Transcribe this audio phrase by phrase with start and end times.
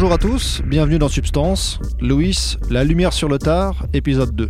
[0.00, 1.80] Bonjour à tous, bienvenue dans Substance.
[2.00, 4.48] Louis, La lumière sur le tard, épisode 2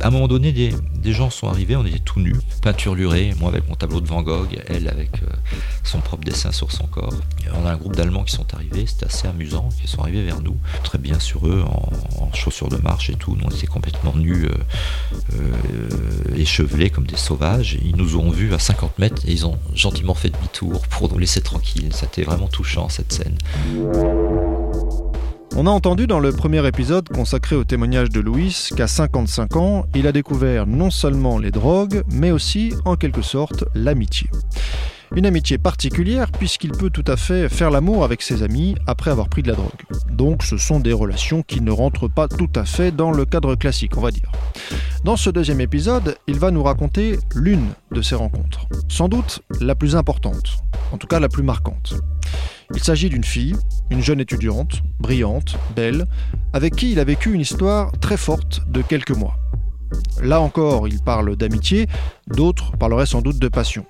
[0.00, 0.72] à un moment donné, des,
[1.12, 4.60] gens sont arrivés, on était tout nus, peinturlurés, moi avec mon tableau de Van Gogh,
[4.68, 5.26] elle avec euh,
[5.84, 7.14] son propre dessin sur son corps.
[7.54, 10.42] on a un groupe d'Allemands qui sont arrivés, c'était assez amusant, qui sont arrivés vers
[10.42, 13.36] nous, très bien sur eux, en, chaussures de marche et tout.
[13.36, 14.52] Nous, on était complètement nus, euh,
[15.34, 17.78] euh, échevelés comme des sauvages.
[17.82, 21.18] Ils nous ont vus à 50 mètres et ils ont gentiment fait demi-tour pour nous
[21.18, 21.88] laisser tranquilles.
[21.92, 23.36] C'était vraiment touchant cette scène.
[25.60, 29.86] On a entendu dans le premier épisode consacré au témoignage de Louis qu'à 55 ans,
[29.92, 34.30] il a découvert non seulement les drogues, mais aussi, en quelque sorte, l'amitié.
[35.16, 39.28] Une amitié particulière puisqu'il peut tout à fait faire l'amour avec ses amis après avoir
[39.28, 39.82] pris de la drogue.
[40.10, 43.54] Donc ce sont des relations qui ne rentrent pas tout à fait dans le cadre
[43.54, 44.30] classique, on va dire.
[45.04, 48.66] Dans ce deuxième épisode, il va nous raconter l'une de ces rencontres.
[48.88, 50.58] Sans doute la plus importante,
[50.92, 51.94] en tout cas la plus marquante.
[52.74, 53.56] Il s'agit d'une fille,
[53.90, 56.06] une jeune étudiante, brillante, belle,
[56.52, 59.36] avec qui il a vécu une histoire très forte de quelques mois.
[60.22, 61.86] Là encore, il parle d'amitié,
[62.26, 63.86] d'autres parleraient sans doute de passion.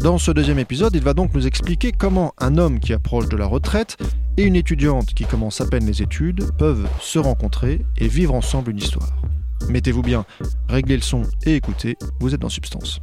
[0.00, 3.36] Dans ce deuxième épisode, il va donc nous expliquer comment un homme qui approche de
[3.36, 3.96] la retraite
[4.36, 8.70] et une étudiante qui commence à peine les études peuvent se rencontrer et vivre ensemble
[8.70, 9.10] une histoire.
[9.68, 10.24] Mettez-vous bien,
[10.68, 13.00] réglez le son et écoutez, vous êtes dans Substance.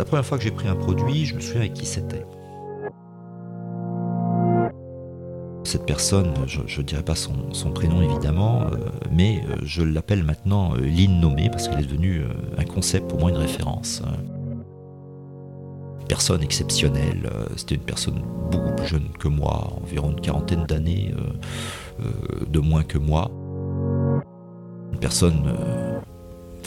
[0.00, 2.24] La première fois que j'ai pris un produit, je me souviens avec qui c'était.
[5.62, 8.76] Cette personne, je ne dirais pas son, prénom évidemment, euh,
[9.12, 12.22] mais euh, je l'appelle maintenant euh, l'innommée parce qu'elle est devenue
[12.56, 14.00] un concept pour moi, une référence.
[16.08, 21.12] Personne exceptionnelle, c'était une personne beaucoup plus jeune que moi, environ une quarantaine d'années
[22.48, 23.30] de moins que moi.
[24.94, 25.42] Une personne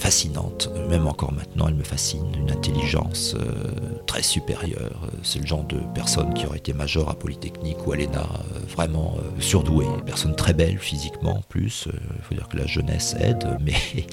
[0.03, 5.00] fascinante, même encore maintenant elle me fascine, une intelligence euh, très supérieure.
[5.24, 8.59] C'est le genre de personne qui aurait été major à Polytechnique ou à l'ENA, euh,
[8.68, 13.16] vraiment euh, surdouée, personne très belle physiquement en plus, il faut dire que la jeunesse
[13.18, 14.06] aide, mais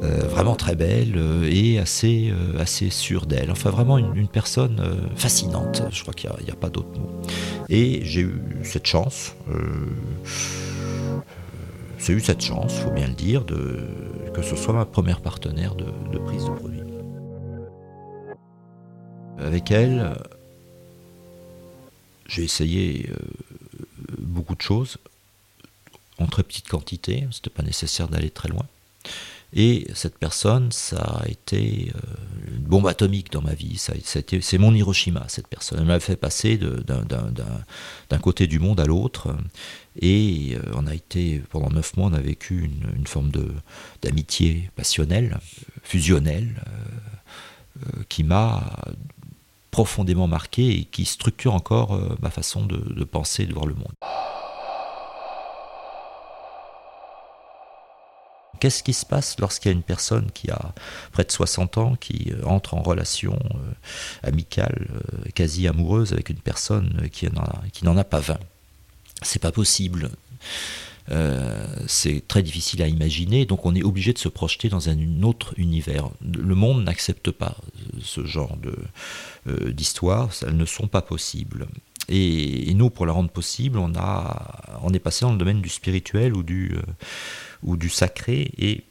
[0.00, 1.18] vraiment très belle
[1.50, 3.50] et assez, assez sûre d'elle.
[3.50, 4.80] Enfin vraiment une, personne
[5.16, 7.10] fascinante, je crois qu'il n'y a, pas d'autre mot.
[7.68, 9.34] Et j'ai eu cette chance
[11.98, 13.80] j'ai eu cette chance, faut bien le dire, de,
[14.36, 16.82] que ce soit ma première partenaire de, prise de produit.
[19.38, 20.14] Avec elle,
[22.26, 23.16] j'ai essayé euh,
[24.18, 24.98] beaucoup de choses
[26.18, 28.66] en très petite quantité, c'était pas nécessaire d'aller très loin.
[29.52, 33.76] Et cette personne, ça a été euh, une bombe atomique dans ma vie.
[33.78, 35.78] Ça, c'est mon Hiroshima, cette personne.
[35.80, 39.34] Elle m'a fait passer d'un côté du monde à l'autre.
[40.00, 43.30] Et euh, on a été, pendant neuf mois, on a vécu une, forme
[44.02, 45.38] d'amitié passionnelle,
[45.82, 46.62] fusionnelle,
[47.78, 48.78] euh, qui m'a
[49.70, 53.92] profondément marqué et qui structure encore ma façon de, de penser, de voir le monde.
[58.60, 60.74] Qu'est-ce qui se passe lorsqu'il y a une personne qui a
[61.12, 66.30] près de 60 ans, qui euh, entre en relation euh, amicale, euh, quasi amoureuse avec
[66.30, 67.26] une personne qui
[67.82, 68.38] n'en a, pas 20
[69.22, 70.10] C'est pas possible.
[71.86, 75.54] c'est très difficile à imaginer, donc on est obligé de se projeter dans un autre
[75.56, 76.10] univers.
[76.20, 77.56] Le monde n'accepte pas
[78.02, 78.56] ce genre
[79.46, 81.68] d'histoires, elles ne sont pas possibles.
[82.08, 85.68] Et, nous, pour la rendre possible, on, a, on est passé dans le domaine du
[85.68, 86.76] spirituel ou du,
[87.66, 88.84] euh, sacré et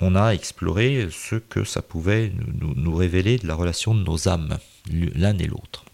[0.00, 2.30] on a exploré ce que ça pouvait
[2.60, 4.58] nous révéler de la relation de nos âmes,
[4.90, 5.84] l'un et l'autre.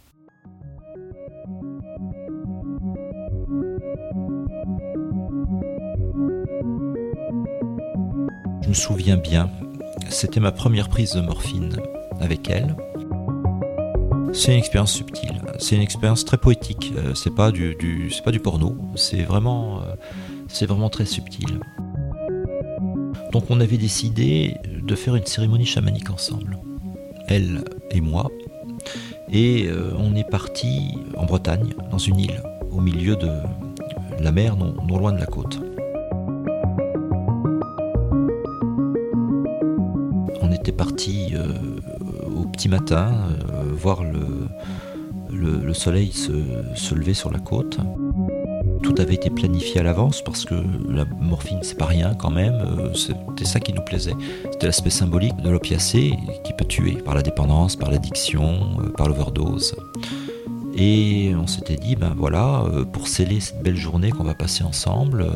[8.62, 9.50] Je me souviens bien,
[10.09, 11.77] c'était ma première prise de morphine
[12.21, 12.75] avec elle.
[14.34, 16.93] C'est une expérience subtile, c'est une expérience très poétique.
[16.96, 19.94] Euh, c'est pas du, c'est pas du porno, c'est vraiment, euh,
[20.49, 21.61] c'est vraiment très subtil.
[23.31, 26.58] Donc on avait décidé de faire une cérémonie chamanique ensemble,
[27.29, 28.31] elle et moi,
[29.31, 33.31] et euh, on est parti en Bretagne, dans une île, au milieu de
[34.19, 35.61] la mer, non, non loin de la côte.
[40.40, 41.35] On était parti
[42.43, 43.12] au petit matin
[43.73, 44.49] voir le,
[45.33, 46.33] le, soleil se,
[46.75, 47.79] se, lever sur la côte.
[48.83, 50.55] Tout avait été planifié à l'avance parce que
[50.89, 52.55] la morphine, c'est pas rien quand même.
[52.55, 54.15] Euh, c'était ça qui nous plaisait.
[54.50, 59.09] C'était l'aspect symbolique de l'opiacé qui peut tuer par la dépendance, par l'addiction, euh, par
[59.09, 59.75] l'overdose.
[60.75, 65.27] Et on s'était dit, ben voilà, pour sceller cette belle journée qu'on va passer ensemble,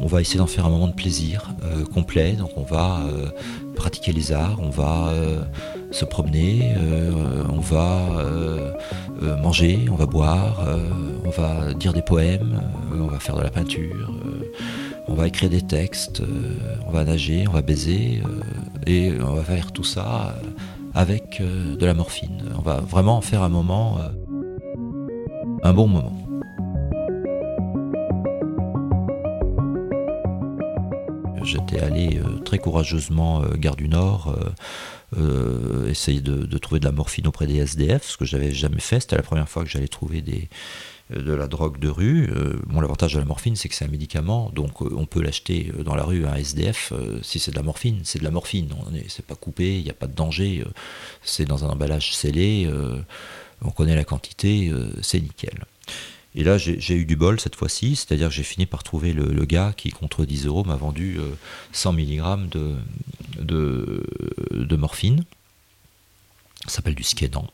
[0.00, 1.54] on, va essayer d'en faire un moment de plaisir
[1.94, 2.32] complet.
[2.32, 3.00] Donc on va
[3.74, 5.12] pratiquer les arts, on va
[5.90, 6.74] se promener,
[7.48, 7.98] on va
[9.42, 10.66] manger, on va boire,
[11.24, 12.60] on va dire des poèmes,
[12.92, 14.10] on va faire de la peinture
[15.08, 16.56] on va écrire des textes, euh,
[16.86, 18.40] on va nager, on va baiser, euh,
[18.86, 20.48] et on va faire tout ça euh,
[20.94, 22.42] avec de la morphine.
[22.58, 23.98] On va vraiment faire un moment,
[25.62, 26.21] un bon moment.
[31.44, 34.36] J'étais allé très courageusement gare du Nord,
[35.88, 39.00] essayer de, trouver de la morphine auprès des SDF, ce que j'avais jamais fait.
[39.00, 40.22] C'était la première fois que j'allais trouver
[41.12, 42.30] euh, de la drogue de rue.
[42.30, 45.72] Euh, l'avantage de la morphine, c'est que c'est un médicament, donc euh, on peut l'acheter
[45.84, 46.92] dans la rue à un SDF.
[47.22, 48.68] si c'est de la morphine, c'est de la morphine.
[49.08, 50.64] C'est pas coupé, il n'y a pas de danger.
[51.22, 52.68] c'est dans un emballage scellé.
[53.62, 55.64] on connaît la quantité, c'est nickel.
[56.34, 59.44] Et là, j'ai eu du bol cette fois-ci, c'est-à-dire que j'ai fini par trouver le,
[59.44, 61.18] gars qui, contre 10 euros, m'a vendu
[61.72, 62.74] 100 mg de,
[63.38, 64.02] de,
[64.50, 65.24] de morphine.
[66.66, 67.46] Ça s'appelle du Skédan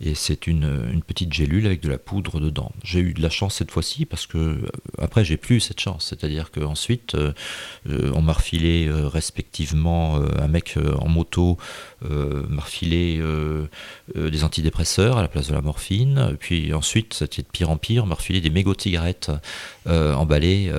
[0.00, 2.70] et c'est une, petite gélule avec de la poudre dedans.
[2.84, 4.68] J'ai eu de la chance cette fois-ci parce que euh,
[4.98, 7.32] après j'ai plus cette chance, c'est-à-dire qu'ensuite euh,
[7.88, 11.56] euh, on m'a refilé respectivement un mec en moto
[12.02, 13.20] m'a refilé
[14.14, 18.04] des antidépresseurs à la place de la morphine, puis ensuite c'était de pire en pire,
[18.04, 19.30] on m'a refilé des mégots de cigarettes
[19.86, 20.70] emballés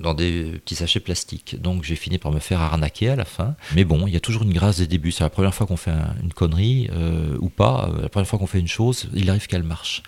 [0.00, 1.60] dans des petits sachets plastiques.
[1.60, 4.20] Donc j'ai fini par me faire arnaquer à la fin, mais bon, il y a
[4.20, 5.12] toujours une grâce des débuts.
[5.12, 6.88] C'est la première fois qu'on fait une connerie
[7.38, 10.02] ou pas, la première fois qu'on fait une chose, il arrive qu'elle marche.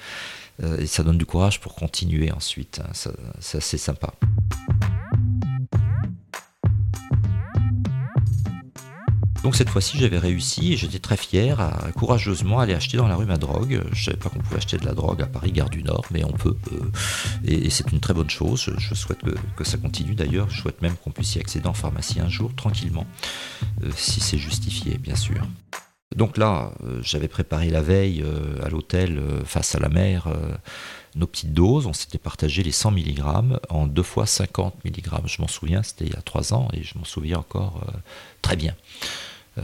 [0.62, 2.80] Euh, et ça donne du courage pour continuer ensuite.
[2.84, 3.10] Hein.
[3.40, 4.12] C'est assez sympa.
[9.42, 13.16] Donc cette fois-ci, j'avais réussi et j'étais très fier à courageusement aller acheter dans la
[13.16, 13.82] rue ma drogue.
[13.92, 16.22] Je savais pas qu'on pouvait acheter de la drogue à Paris, gare du Nord, mais
[16.24, 16.56] on peut.
[16.72, 16.90] Euh,
[17.44, 18.70] et, c'est une très bonne chose.
[18.78, 19.18] Je, souhaite
[19.56, 20.48] que, ça continue d'ailleurs.
[20.48, 23.06] Je souhaite même qu'on puisse y accéder en pharmacie un jour, tranquillement,
[23.82, 25.44] euh, si c'est justifié, bien sûr.
[26.16, 30.28] Donc là, euh, j'avais préparé la veille euh, à l'hôtel euh, face à la mer
[31.14, 31.86] nos petites doses.
[31.86, 33.20] On s'était partagé les 100 mg
[33.68, 35.08] en deux fois 50 mg.
[35.26, 37.84] Je m'en souviens, c'était il y a trois ans et je m'en souviens encore
[38.40, 38.74] très bien.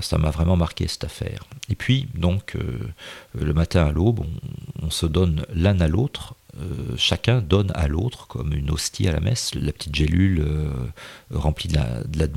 [0.02, 1.44] Ça m'a vraiment marqué cette affaire.
[1.70, 2.54] Et puis, donc,
[3.34, 4.26] le matin à l'aube,
[4.82, 6.34] on, se donne l'un à l'autre
[6.96, 10.44] chacun donne à l'autre, comme une hostie à la messe, la petite gélule
[11.30, 11.76] remplie de
[12.18, 12.28] la.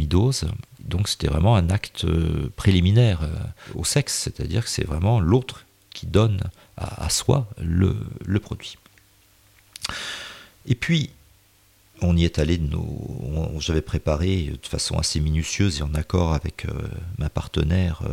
[0.84, 3.30] Donc c'était vraiment un acte euh, préliminaire euh,
[3.76, 6.40] au sexe, c'est-à-dire que c'est vraiment l'autre qui donne
[6.78, 7.96] à, soi le,
[8.40, 8.78] produit.
[10.66, 11.12] Et puis,
[12.02, 13.58] on y est allé de nos.
[13.60, 16.72] J'avais préparé de façon assez minutieuse et en accord avec euh,
[17.18, 18.04] ma partenaire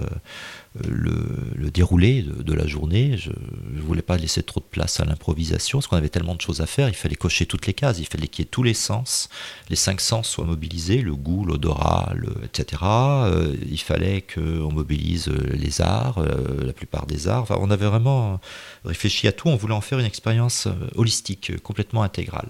[0.87, 3.17] le, déroulé de, la journée.
[3.17, 6.41] Je ne voulais pas laisser trop de place à l'improvisation, parce qu'on avait tellement de
[6.41, 8.63] choses à faire, il fallait cocher toutes les cases, il fallait qu'il y ait tous
[8.63, 9.29] les sens,
[9.69, 12.13] les cinq sens soient mobilisés, le goût, l'odorat,
[12.45, 12.83] etc.
[12.85, 17.47] Euh, il fallait qu'on mobilise les arts, euh, la plupart des arts.
[17.51, 18.41] On avait vraiment
[18.85, 22.49] réfléchi à tout, on voulait en faire une expérience euh, holistique, complètement intégrale.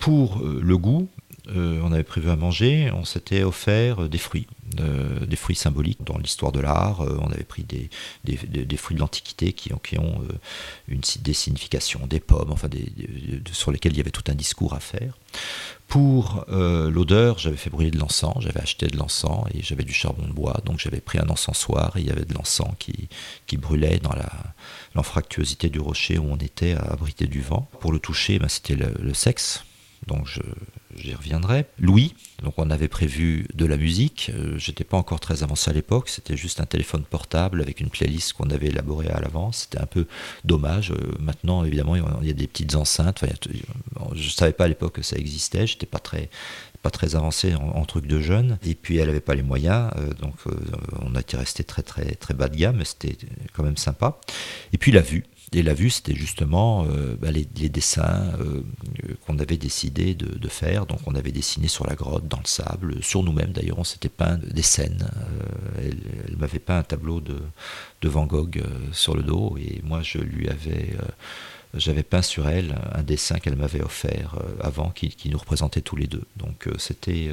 [0.00, 1.08] Pour le goût,
[1.56, 4.46] euh, on avait prévu à manger, on s'était offert euh, des fruits,
[4.78, 7.00] euh, des fruits symboliques dans l'histoire de l'art.
[7.00, 7.88] on avait pris des,
[8.76, 9.80] fruits de l'Antiquité qui, ont
[10.88, 12.68] une, des significations, des pommes, enfin
[13.52, 15.14] sur lesquels il y avait tout un discours à faire.
[15.88, 20.26] Pour l'odeur, j'avais fait brûler de l'encens, j'avais acheté de l'encens et j'avais du charbon
[20.26, 23.98] de bois, donc j'avais pris un encensoir et il y avait de l'encens qui, brûlait
[23.98, 24.14] dans
[24.94, 27.68] l'anfractuosité du rocher où on était à abriter du vent.
[27.80, 29.64] Pour le toucher, ben, c'était le sexe,
[30.06, 30.26] donc
[30.96, 31.66] j'y reviendrai.
[31.78, 35.74] Louis, donc on avait prévu de la musique, euh, j'étais pas encore très avancé à
[35.74, 39.82] l'époque, c'était juste un téléphone portable avec une playlist qu'on avait élaborée à l'avance, c'était
[39.82, 40.06] un peu
[40.44, 40.90] dommage.
[40.90, 43.32] Euh, maintenant évidemment il y a des petites enceintes, enfin,
[44.14, 46.30] je savais pas à l'époque que ça existait, j'étais pas très
[46.82, 48.58] pas très avancé en, truc de jeune.
[48.64, 49.90] Et puis elle avait pas les moyens.
[49.98, 50.34] Euh, donc
[51.02, 53.18] on a été resté très très très bas de gamme c'était
[53.52, 54.18] quand même sympa.
[54.72, 58.62] Et puis la vue et la vue, c'était justement euh, bah, les, dessins euh,
[59.26, 60.86] qu'on avait décidé de, faire.
[60.86, 64.08] Donc on avait dessiné sur la grotte, dans le sable, sur nous-mêmes d'ailleurs, on s'était
[64.08, 65.08] peint des scènes.
[65.80, 65.90] Euh,
[66.28, 67.36] elle, m'avait peint un tableau de,
[68.02, 70.96] Van Gogh sur le dos et moi je lui avais...
[71.74, 76.06] j'avais peint sur elle un dessin qu'elle m'avait offert avant qui, nous représentait tous les
[76.06, 76.24] deux.
[76.36, 77.30] Donc c'était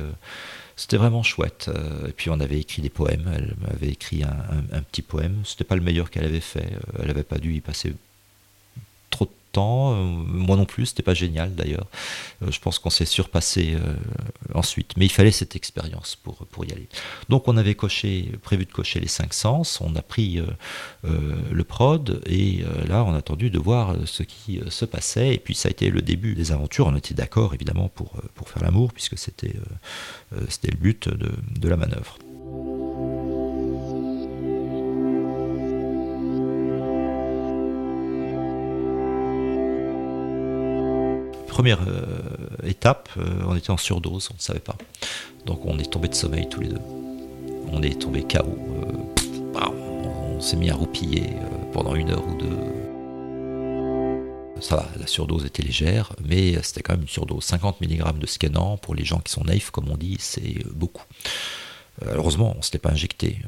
[0.76, 1.72] c'était vraiment chouette.
[2.08, 3.32] Et puis on avait écrit des poèmes.
[3.34, 5.42] Elle m'avait écrit un, petit poème.
[5.46, 6.70] C'était pas le meilleur qu'elle avait fait.
[7.00, 7.94] Elle n'avait pas dû y passer
[9.10, 9.94] trop de temps.
[9.94, 11.88] Euh, moi non plus, c'était pas génial d'ailleurs.
[12.44, 13.94] Euh, je pense qu'on s'est surpassé euh,
[14.54, 14.94] ensuite.
[14.98, 16.88] Mais il fallait cette expérience pour, pour y aller.
[17.30, 19.82] Donc on avait coché, prévu de cocher les cinq sens.
[19.82, 20.42] On a pris
[21.04, 25.36] le prod et là on a attendu de voir ce qui se passait.
[25.36, 26.88] Et puis ça a été le début des aventures.
[26.88, 29.54] On était d'accord évidemment pour, pour faire l'amour puisque c'était
[30.32, 32.18] le but de, de la manœuvre.
[41.58, 42.06] Première euh,
[42.68, 44.78] étape, euh, on était en surdose, on ne savait pas.
[45.48, 46.82] Donc on est tombé de sommeil tous les deux.
[47.72, 48.46] On est tombé KO.
[48.46, 49.62] Euh,
[50.36, 51.24] on s'est mis à roupiller
[51.74, 52.60] pendant une heure ou deux.
[54.62, 57.44] Ça va, la surdose était légère, mais c'était quand même une surdose.
[57.46, 61.06] 50 mg de scannant, pour les gens qui sont naïfs, comme on dit, c'est beaucoup.
[62.06, 63.40] Heureusement, on ne s'était pas injecté.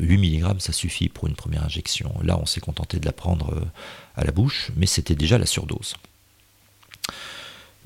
[0.00, 2.12] 8 mg, ça suffit pour une première injection.
[2.24, 3.54] Là, on s'est contenté de la prendre
[4.16, 5.94] à la bouche, mais c'était déjà la surdose.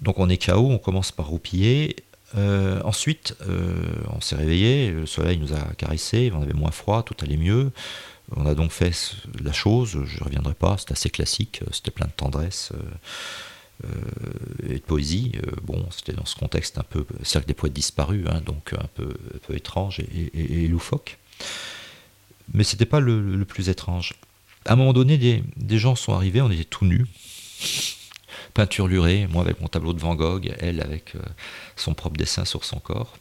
[0.03, 1.97] Donc on est KO, on commence par roupiller.
[2.37, 3.83] Euh, ensuite, euh,
[4.15, 7.71] on s'est réveillé, le soleil nous a caressé, on avait moins froid, tout allait mieux.
[8.35, 8.93] On a donc fait
[9.43, 12.73] la chose, je ne reviendrai pas, c'était assez classique, c'était plein de tendresse
[13.85, 13.89] euh,
[14.69, 15.33] et de poésie.
[15.63, 19.15] bon, c'était dans ce contexte un peu cercle des poètes disparus, hein, donc un peu,
[19.47, 21.19] peu étrange et, loufoque.
[22.55, 24.15] Mais c'était pas le, plus étrange.
[24.65, 27.07] À un moment donné, des, des gens sont arrivés, on était tout nus
[28.55, 31.21] peinturlurée, moi avec mon tableau de Van Gogh, elle avec euh,
[31.77, 33.17] son propre dessin sur son corps.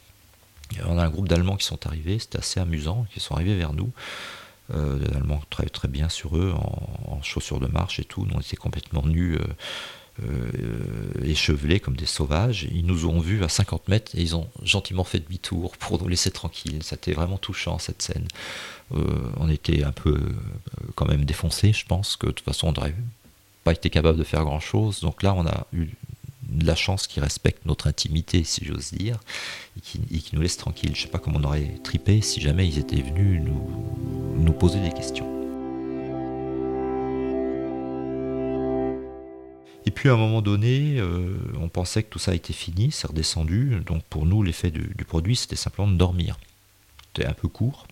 [0.85, 3.73] on a un groupe d'Allemands qui sont arrivés, c'était assez amusant, qui sont arrivés vers
[3.73, 3.91] nous.
[4.73, 8.25] Euh, des Allemands très, très bien sur eux, en, chaussures de marche et tout.
[8.25, 9.37] Nous, on était complètement nus,
[10.23, 12.67] euh, échevelés comme des sauvages.
[12.71, 16.07] Ils nous ont vus à 50 mètres et ils ont gentiment fait demi-tour pour nous
[16.07, 16.83] laisser tranquilles.
[16.83, 18.27] C'était vraiment touchant cette scène.
[18.91, 20.19] on était un peu
[20.95, 22.95] quand même défoncés, je pense que de toute façon on aurait
[23.63, 25.01] pas été capable de faire grand-chose.
[25.01, 25.89] Donc là, on a eu
[26.61, 29.19] la chance qu'ils respectent notre intimité, si j'ose dire,
[29.77, 30.95] et qui, nous laissent tranquilles.
[30.95, 34.79] Je sais pas comment on aurait tripé si jamais ils étaient venus nous, nous poser
[34.79, 35.27] des questions.
[39.85, 43.07] Et puis à un moment donné, euh, on pensait que tout ça était fini, c'est
[43.07, 43.81] redescendu.
[43.85, 46.37] Donc pour nous, l'effet du, du produit, c'était simplement de dormir.
[47.13, 47.87] C'était un peu court.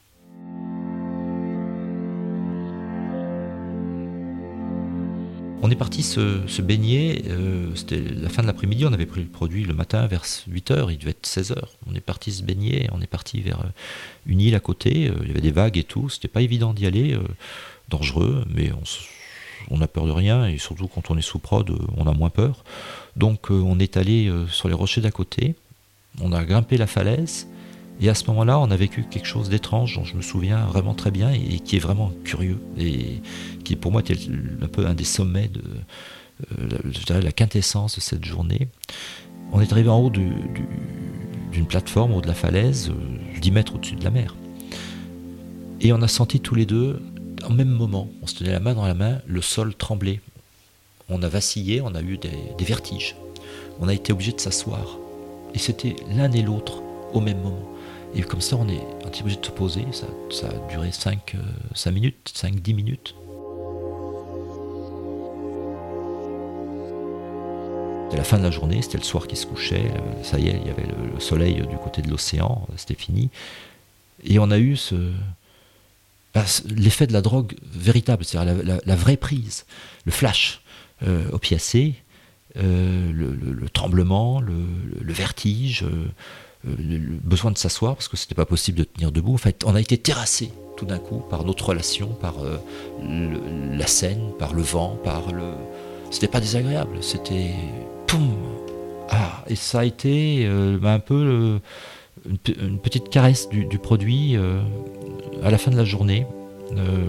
[5.62, 9.28] On est parti se, baigner, euh, c'était la fin de l'après-midi, on avait pris le
[9.28, 11.58] produit le matin vers 8h, il devait être 16h.
[11.86, 13.70] On est parti se baigner, on est parti vers euh,
[14.26, 16.74] une île à côté, euh, il y avait des vagues et tout, c'était pas évident
[16.74, 17.18] d'y aller,
[17.90, 18.72] dangereux, mais
[19.70, 22.30] on, n'a peur de rien, et surtout quand on est sous prod, on a moins
[22.30, 22.64] peur.
[23.18, 25.56] Donc on est allé sur les rochers d'à côté,
[26.22, 27.48] on a grimpé la falaise,
[28.02, 30.94] et à ce moment-là, on a vécu quelque chose d'étrange dont je me souviens vraiment
[30.94, 33.22] très bien et, qui est vraiment curieux et
[33.66, 34.18] qui pour moi était
[34.62, 35.62] un peu un des sommets de
[36.62, 38.70] euh, la quintessence de cette journée.
[39.52, 42.92] On est arrivé en haut d'une plateforme, au haut de la falaise,
[43.42, 44.36] 10 euh, mètres au-dessus de la mer.
[45.82, 47.02] Et on a senti tous les deux,
[47.46, 50.22] en même moment, on se tenait la main dans la main, le sol tremblait.
[51.10, 53.16] On a vacillé, on a eu des, des vertiges.
[53.82, 54.98] On a été obligé de s'asseoir.
[55.54, 56.82] Et c'était l'un et l'autre
[57.14, 57.79] au même moment.
[58.16, 58.82] Et comme ça, on est,
[59.22, 59.86] obligé de se poser.
[59.92, 61.36] Ça, a duré 5,
[61.76, 63.16] 5 euh, minutes, 5-10 minutes.
[68.06, 69.86] C'était la fin de la journée, c'était le soir qui se couchait.
[69.86, 72.96] Euh, ça y est, il y avait le, soleil du côté de l'océan, euh, c'était
[72.96, 73.30] fini.
[74.24, 74.96] Et on a eu ce,
[76.34, 79.66] bah, l'effet de la drogue véritable, c'est-à-dire la, vraie prise,
[80.06, 80.62] le flash
[81.32, 81.96] opiacé,
[82.56, 85.86] le, tremblement, le, vertige.
[86.68, 89.34] Euh, le besoin de s'asseoir parce que c'était pas possible de tenir debout.
[89.34, 92.58] En fait, on a été terrassé tout d'un coup par notre relation, par euh,
[93.02, 95.54] la scène, par le vent, par le.
[96.12, 97.52] C'était pas désagréable, c'était
[98.08, 98.34] poum.
[99.10, 101.60] Ah, et ça a été euh, bah, un peu
[102.26, 104.36] une, petite caresse du, produit
[105.42, 106.28] à la fin de la journée,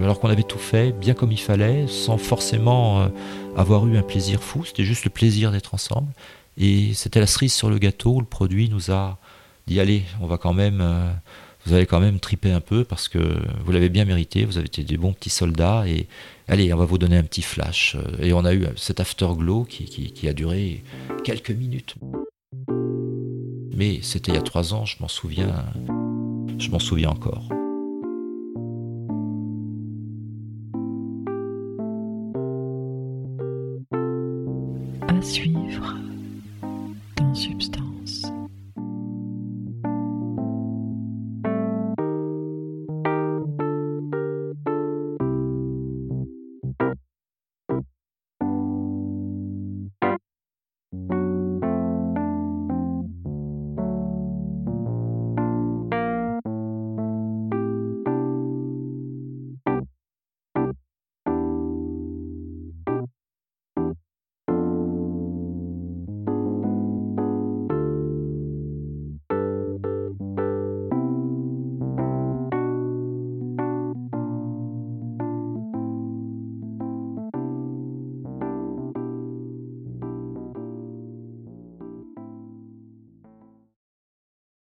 [0.01, 3.09] alors qu'on avait tout fait bien comme il fallait, sans forcément
[3.57, 4.63] avoir eu un plaisir fou.
[4.63, 6.07] C'était juste le plaisir d'être ensemble.
[6.57, 8.19] Et c'était la cerise sur le gâteau.
[8.19, 9.17] Le produit nous a
[9.79, 11.11] allez, on va quand même, euh,
[11.65, 13.19] vous allez quand même triper un peu parce que
[13.63, 16.07] vous l'avez bien mérité, vous avez été des bons petits soldats et
[16.47, 17.95] allez, on va vous donner un petit flash.
[17.95, 20.83] Euh, et on a eu cet afterglow qui, qui, a duré
[21.23, 21.95] quelques minutes.
[23.75, 25.65] Mais c'était il y a trois ans, je m'en souviens,
[26.57, 27.47] je m'en souviens encore.